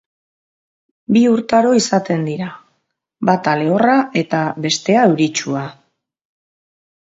Bi 1.17 1.21
urtaro 1.31 1.73
izaten 1.81 2.23
dira, 2.31 2.49
bata 3.31 3.55
lehorra 3.61 3.95
eta 4.25 4.43
bestea 4.67 5.07
euritsua. 5.13 5.67